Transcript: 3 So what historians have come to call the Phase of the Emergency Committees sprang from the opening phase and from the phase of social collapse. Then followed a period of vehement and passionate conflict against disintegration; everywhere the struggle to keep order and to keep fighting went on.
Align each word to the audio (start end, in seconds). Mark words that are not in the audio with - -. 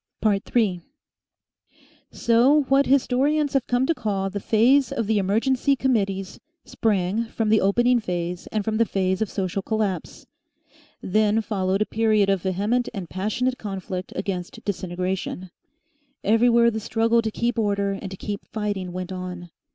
3 0.23 0.81
So 2.11 2.61
what 2.69 2.87
historians 2.87 3.53
have 3.53 3.67
come 3.67 3.85
to 3.85 3.93
call 3.93 4.31
the 4.31 4.39
Phase 4.39 4.91
of 4.91 5.05
the 5.05 5.19
Emergency 5.19 5.75
Committees 5.75 6.39
sprang 6.65 7.25
from 7.25 7.49
the 7.49 7.61
opening 7.61 7.99
phase 7.99 8.47
and 8.47 8.65
from 8.65 8.77
the 8.77 8.85
phase 8.87 9.21
of 9.21 9.29
social 9.29 9.61
collapse. 9.61 10.25
Then 11.03 11.39
followed 11.39 11.83
a 11.83 11.85
period 11.85 12.31
of 12.31 12.41
vehement 12.41 12.89
and 12.95 13.11
passionate 13.11 13.59
conflict 13.59 14.11
against 14.15 14.65
disintegration; 14.65 15.51
everywhere 16.23 16.71
the 16.71 16.79
struggle 16.79 17.21
to 17.21 17.29
keep 17.29 17.59
order 17.59 17.91
and 17.91 18.09
to 18.09 18.17
keep 18.17 18.47
fighting 18.47 18.91
went 18.93 19.11
on. 19.11 19.51